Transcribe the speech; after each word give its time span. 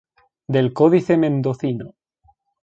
Del 0.53 0.73
códice 0.73 1.15
Mendocino. 1.15 1.93